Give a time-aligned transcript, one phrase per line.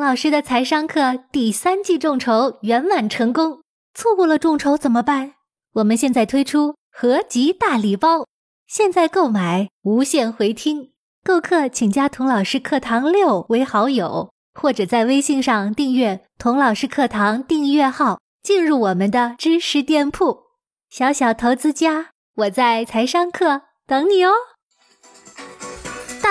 [0.00, 3.60] 老师的财商课第三季众筹圆满成功，
[3.94, 5.34] 错过了众筹怎么办？
[5.74, 8.26] 我们现在推出合集大礼包，
[8.66, 10.92] 现在购买无限回听。
[11.22, 20.44] 购课请加童老师课堂六为好友，或者在微信上订阅童老师课堂订阅号，进入我们的知识店铺。
[20.88, 24.32] 小小投资家，我在财商课等你哦。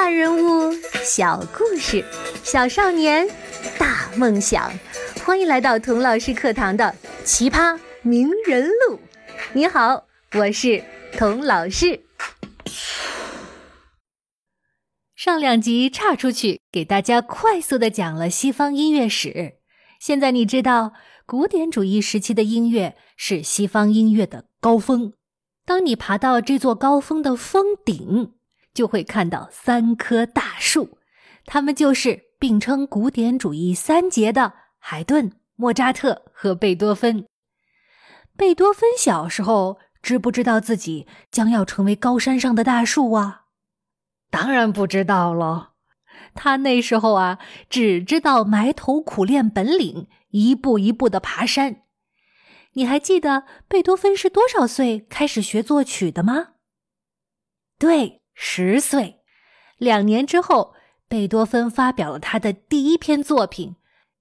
[0.09, 0.73] 人物，
[1.03, 2.03] 小故事，
[2.43, 3.27] 小少年，
[3.77, 4.71] 大梦想。
[5.23, 8.99] 欢迎来到童老师课堂的奇葩名人录。
[9.53, 12.01] 你好，我是童老师。
[15.15, 19.57] 上两集岔出去，给大家快速的讲了西方音乐史。
[19.99, 20.93] 现在你知道，
[21.25, 25.13] 古典主义时期的音乐是西方音乐的高峰。
[25.65, 28.33] 当你爬到这座高峰的峰顶，
[28.73, 30.97] 就会看到三棵大树，
[31.45, 37.25] 它们就是并称古典主义三杰的海顿、莫扎特和贝多芬。
[38.37, 43.45] 贝多芬小时候知不知道自己将要成为高山上的大树啊？
[44.29, 45.73] 当然不知道了。
[46.35, 51.81] 他那时候啊，只知道埋头苦练本领，一步一步的爬山。
[52.73, 56.49] 你还记得贝多芬是多少岁开始学作曲的吗？
[57.79, 59.17] 对，十岁。
[59.77, 60.73] 两年之后，
[61.09, 63.75] 贝多芬发表了他的第一篇作品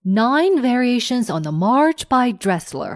[0.12, 2.94] 《Nine Variations on the March by Dressler》。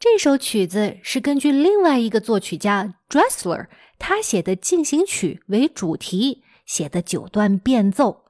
[0.00, 8.24] 这首曲子是根据另外一个作曲家 Dressler 他写的进行曲为主题写的九段变奏，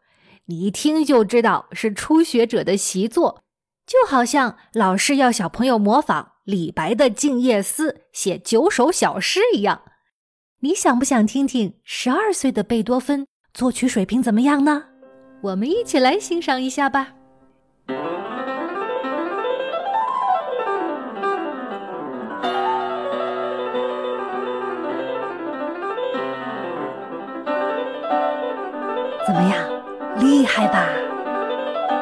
[0.45, 3.43] 你一听就知道是初学者的习作，
[3.87, 9.83] 就好像老师要小朋友模仿李白的《静夜思》写九首小诗一样。
[10.61, 14.83] 你想不想听听十二岁的贝多芬作曲水平怎么样呢？
[15.41, 17.11] 我们一起来欣赏一下吧。
[29.25, 29.65] 怎么样，
[30.19, 30.89] 厉害吧？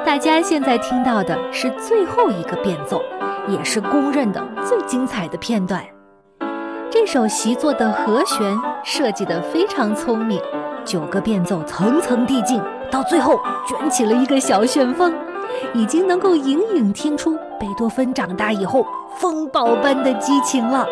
[0.02, 3.02] 大家现在听到的是最后一个变奏，
[3.48, 5.86] 也是公认的最精彩的片段。
[7.06, 10.42] 这首习作的和弦设计得非常聪明，
[10.84, 15.14] 九个变奏层层递进，到最后卷起了一个小旋风，
[15.72, 18.84] 已经能够隐隐听出贝多芬长大以后
[19.16, 20.84] 风暴般的激情了。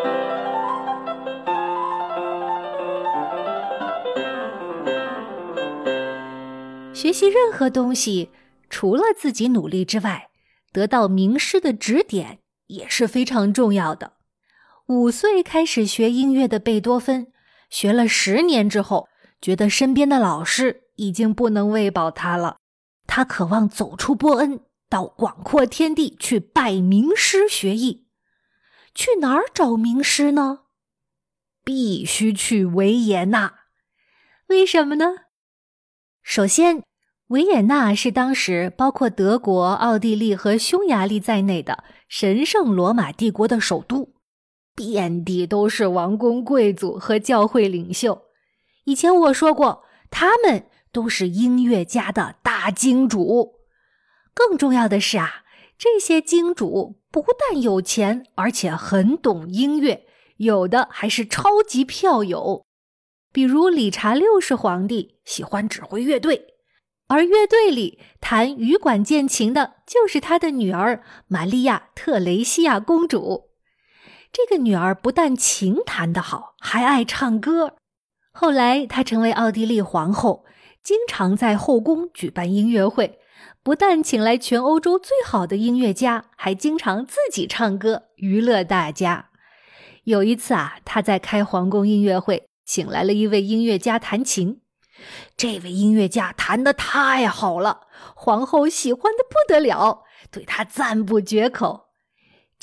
[6.94, 8.30] 学习任何东西，
[8.70, 10.28] 除了自己努力之外，
[10.72, 12.38] 得到名师的指点
[12.68, 14.12] 也是非常重要的。
[14.86, 17.32] 五岁开始学音乐的贝多芬，
[17.70, 19.08] 学了十年之后，
[19.40, 22.58] 觉得身边的老师已经不能喂饱他了。
[23.06, 28.06] 他渴望走出波恩，到广阔天地去拜名师学艺。
[28.94, 30.60] 去哪儿找名师呢？
[31.64, 33.60] 必须去维也纳。
[34.48, 35.06] 为什么呢？
[36.22, 36.82] 首先，
[37.28, 44.13] 维也纳是当时包括德国、奥地利和匈牙利在内的神圣罗马帝国的首都，
[44.74, 48.22] 遍地都是王公贵族和教会领袖。
[48.84, 53.54] 以前我说过，他们都是音乐家的大金主。
[54.34, 55.44] 更重要的是啊，
[55.78, 60.06] 这些金主不但有钱，而且很懂音乐，
[60.38, 62.64] 有的还是超级票友。
[63.32, 66.54] 比如理查六世皇帝喜欢指挥乐队。
[67.06, 73.50] 而乐队里弹羽管键琴的就是他的女儿玛利亚·特雷西亚公主。
[74.36, 77.76] 这个女儿不但琴弹得好，还爱唱歌。
[78.32, 80.44] 后来她成为奥地利皇后，
[80.82, 83.20] 经常在后宫举办音乐会，
[83.62, 89.30] 不但请来全欧洲最好的音乐家，还经常自己唱歌娱乐大家。
[90.02, 94.60] 有一次啊，她在开皇宫音乐会，请来了一位音乐家弹琴。
[95.36, 97.82] 这位音乐家弹得太好了，
[98.16, 100.02] 皇后喜欢的不得了，
[100.32, 101.83] 对他赞不绝口。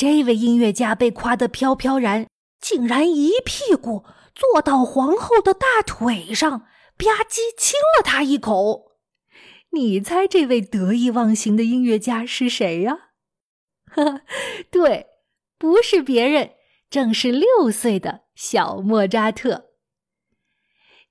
[0.01, 2.25] 这位音乐家被夸得飘飘然，
[2.59, 4.03] 竟然一屁股
[4.33, 6.61] 坐到皇后的大腿上，
[6.97, 8.93] 吧唧亲了她一口。
[9.73, 13.11] 你猜这位得意忘形的音乐家是谁呀？
[13.93, 14.21] 呵呵，
[14.71, 15.05] 对，
[15.59, 16.53] 不是别人，
[16.89, 19.65] 正是六岁的小莫扎特。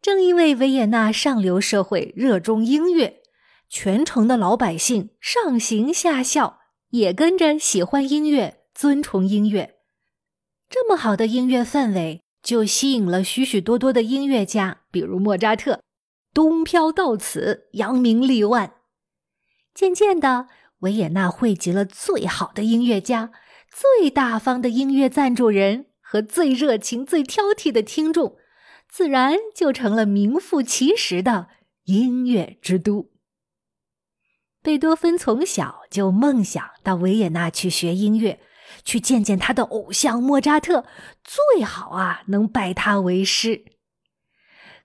[0.03, 3.23] 正因为维也纳上流社会热衷音乐，
[3.69, 6.59] 全城的老百姓上行下效，
[6.89, 9.75] 也跟着喜欢音乐、尊崇音乐。
[10.71, 15.83] 这么好的音乐氛围，就吸引了许许多多的音乐家，比如莫扎特，
[16.33, 18.73] 东飘到此，扬名立万。
[19.75, 20.47] 渐渐的，
[20.79, 23.33] 维也纳汇集了最好的音乐家、
[23.71, 28.39] 最大方的音乐赞助人和最热情、最挑剔的听众，
[28.89, 31.49] 自然就成了名副其实的
[31.85, 33.11] 音乐之都。
[34.63, 38.41] 贝多芬从小就梦想到维也纳去学音乐，
[38.85, 40.85] 去见见他的偶像莫扎特，
[41.25, 43.65] 最好啊能拜他为师。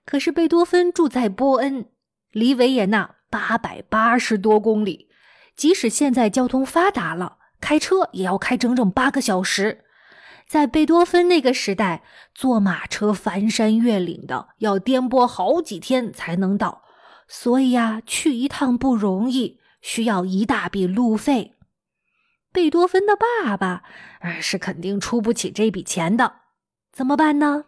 [0.04, 1.86] 可是贝多芬住在波恩，
[2.30, 5.08] 离维也纳八百八十多公里，
[5.56, 9.84] 即使现在交通发达了，开车也要开整整八个小时。
[10.46, 16.82] 在贝多芬那个时代，坐马车翻山越岭的，要颠簸好几天才能到，
[17.26, 19.58] 所以呀，去一趟不容易。
[19.82, 21.55] 需要一大笔路费，
[22.56, 23.82] 贝多芬的爸爸，
[24.20, 26.36] 呃，是肯定出不起这笔钱的。
[26.90, 27.66] 怎么办呢？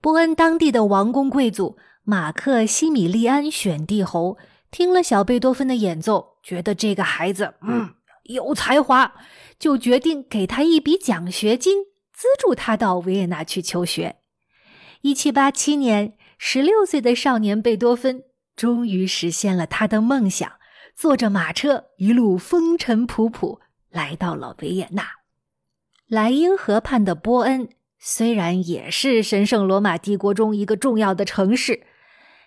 [0.00, 4.36] 波恩当地的王公贵族马克西米利安选帝侯
[4.72, 7.94] 听了小贝多芬的演奏，觉得这个孩子，嗯，
[8.24, 9.14] 有才华，
[9.60, 14.16] 就决定给他一笔奖学金，资助他到维也纳去求学。
[15.02, 18.24] 一七八七年，十六岁的少年贝多芬
[18.56, 20.50] 终于实现了他的梦想。
[20.96, 23.60] 坐着马车，一路风尘仆仆，
[23.90, 25.06] 来到了维也纳。
[26.06, 31.86] 莱茵河畔的波恩虽然也是神圣罗马帝国中一个重要的城市，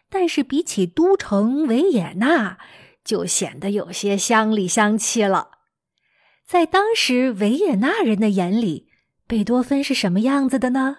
[0.10, 2.58] 但是比起都城维也纳，
[3.04, 5.52] 就显得有些乡里乡气了。
[6.44, 8.90] 在当时维也纳人的眼里，
[9.28, 10.98] 贝多芬是什么样子的呢？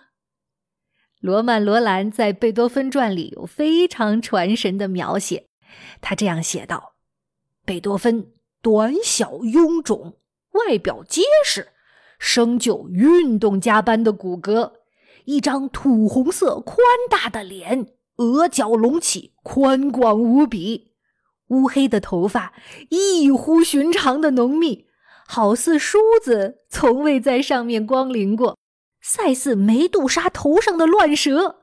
[1.19, 5.49] 罗曼·罗兰在《贝多芬传》里有非常传神的描写，
[6.00, 6.94] 他这样写道。
[7.70, 10.17] 贝多芬短小臃肿，
[10.55, 11.69] 外表结实，
[12.19, 14.72] 生就运动家般的骨骼，
[15.25, 16.78] 一张土红色宽
[17.08, 17.87] 大的脸，
[18.17, 20.90] 额角隆起，宽广无比。
[21.50, 22.52] 乌黑的头发
[22.88, 24.87] 异乎寻常的浓密，
[25.28, 28.58] 好似梳子从未在上面光临过，
[29.00, 31.61] 赛似梅杜莎头上的乱蛇。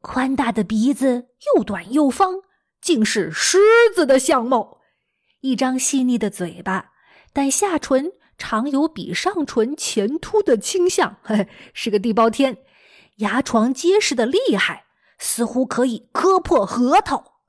[0.00, 2.36] 宽大的鼻子又短又方，
[2.80, 3.58] 竟是狮
[3.94, 4.75] 子的相貌。
[5.46, 6.92] 一张细腻的嘴巴，
[7.32, 12.58] 但下唇常有比上唇前凸的倾向，嘿，是个地包天。
[13.18, 14.86] 牙床结实的厉害，
[15.18, 17.40] 似乎可以磕破核桃。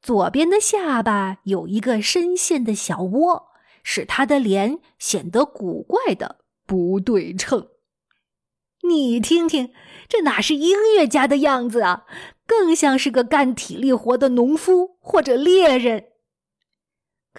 [0.00, 3.48] 左边的下巴有一个深陷的小窝，
[3.82, 7.68] 使他的脸显得古怪的不对称。
[8.82, 9.72] 你听听，
[10.08, 12.04] 这哪是音乐家的样子啊？
[12.46, 16.06] 更像是个干体力活的农夫或者猎人。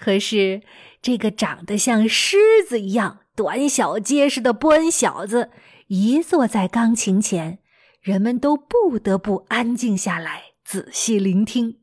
[0.00, 0.62] 可是，
[1.02, 2.36] 这个长得像狮
[2.66, 5.50] 子一样短小结实的波恩小子，
[5.88, 7.58] 一坐在钢琴前，
[8.00, 11.80] 人们都不得不安静下来，仔细聆听。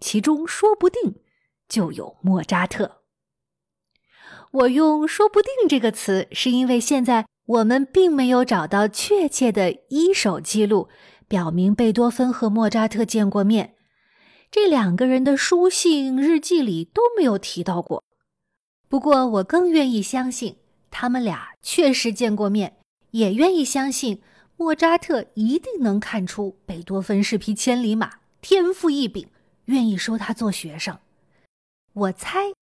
[0.00, 1.20] 其中说不定
[1.68, 3.02] 就有莫扎特。
[4.50, 10.88] 我用“说不定”这个词，是因为现在我们并没有找到确切的一手记录，
[11.28, 13.75] 表明贝多芬和莫扎特见过面。
[14.50, 18.02] 这两个人的书信、日记里都没有提到过。
[18.88, 20.56] 不过，我更愿意相信
[20.90, 22.76] 他们俩确实见过面，
[23.10, 24.22] 也愿意相信
[24.56, 29.28] 莫扎特一定能看出贝多芬是匹千里马，天赋异禀，
[29.66, 30.98] 愿意收他做学生。
[31.92, 32.52] 我猜，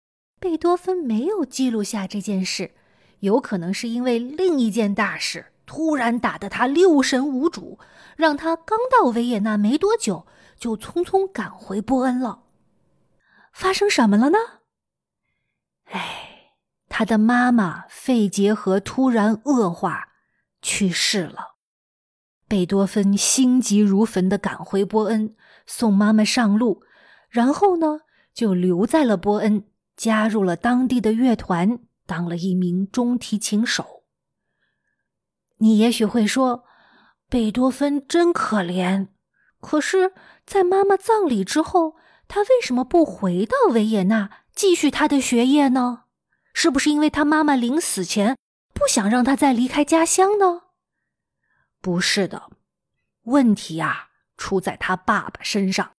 [0.41, 2.73] 贝多芬没有记录下这件事，
[3.20, 7.79] 有可能是因为另一件大事突然打得他六神无主，
[8.17, 10.27] 让他刚到维也纳没多久。
[10.58, 12.44] 就匆匆赶回波恩了。
[13.53, 14.39] 发生什么了呢？
[15.84, 16.55] 哎，
[16.89, 20.08] 他的妈妈肺结核突然恶化，
[20.61, 21.55] 去世了。
[22.49, 26.82] 贝多芬心急如焚的赶回波恩，送妈妈上路，
[27.29, 28.01] 然后呢，
[28.32, 34.03] 就留在了波恩，加入了当地的乐团，当了一名中提琴手。
[35.58, 36.65] 你也许会说，
[37.29, 39.11] 贝多芬真可怜。
[39.61, 40.13] 可是。
[40.46, 41.96] 在妈妈葬礼之后，
[42.29, 46.05] 他为什么不回到维也纳继续他的学业呢？
[46.53, 48.36] 是不是因为他妈妈临死前
[48.72, 50.63] 不想让他再离开家乡呢？
[51.81, 52.51] 不是的，
[53.24, 55.93] 问题啊出在他爸爸身上。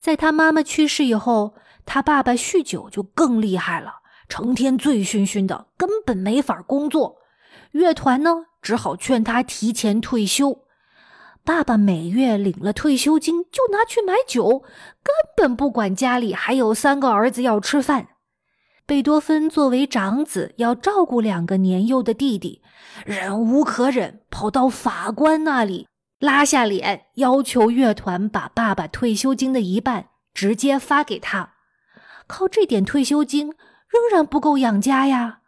[0.00, 1.54] 在他妈妈去世以后，
[1.86, 7.18] 他爸爸酗酒就更厉害了，成天醉醺醺的，根本没法工作。
[7.72, 10.66] 乐团呢，只好劝他提前退休。
[11.44, 14.60] 爸爸每月领了退休金，就拿去买酒，
[15.02, 18.08] 根本不管家里还有三个儿子要吃饭。
[18.86, 22.60] 贝多芬作为长子，要照顾两个年幼的弟弟，
[23.04, 25.86] 忍无可忍，跑到法官那里，
[26.18, 31.54] 拉下脸要求乐团把爸爸退休金的一半直接发给他。
[32.26, 33.46] 靠这点退休金
[33.88, 35.38] 仍然不够养家呀。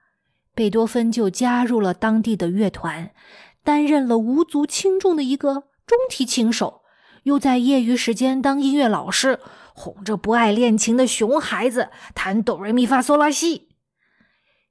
[0.54, 3.10] 贝多芬就加入了当地的乐团，
[3.64, 6.82] 担任了无足轻重的一个中提琴手，
[7.24, 9.40] 又在业余时间当音乐老师，
[9.74, 13.68] 哄着不爱练琴的熊孩子弹哆来咪发嗦拉西。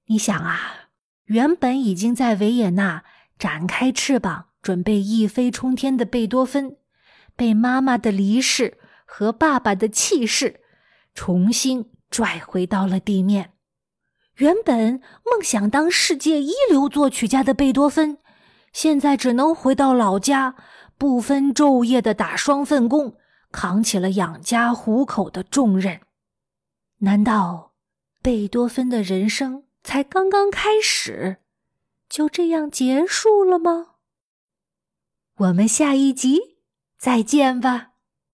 [0.07, 0.89] 你想啊，
[1.25, 3.03] 原本已经在维也纳
[3.37, 6.77] 展开翅膀，准备一飞冲天的贝多芬，
[7.35, 10.61] 被妈妈的离世和爸爸的弃世，
[11.13, 13.53] 重新拽回到了地面。
[14.37, 18.17] 原本梦想当世界一流作曲家的贝多芬，
[18.73, 20.55] 现在只能回到老家，
[21.01, 23.17] 不分昼夜的打双份工，
[23.51, 25.99] 扛起了养家糊口的重任。
[26.99, 27.73] 难道
[28.21, 31.37] 贝多芬的人生才刚刚开始，
[32.07, 33.95] 就这样结束了吗？
[35.37, 36.59] 我们下一集
[36.99, 37.90] 再见吧。